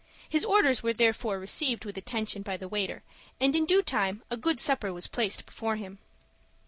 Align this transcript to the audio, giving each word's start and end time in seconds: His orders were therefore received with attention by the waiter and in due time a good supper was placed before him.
His 0.27 0.43
orders 0.43 0.81
were 0.81 0.93
therefore 0.93 1.37
received 1.37 1.85
with 1.85 1.95
attention 1.95 2.41
by 2.41 2.57
the 2.57 2.67
waiter 2.67 3.03
and 3.39 3.55
in 3.55 3.67
due 3.67 3.83
time 3.83 4.23
a 4.31 4.35
good 4.35 4.59
supper 4.59 4.91
was 4.91 5.05
placed 5.05 5.45
before 5.45 5.75
him. 5.75 5.99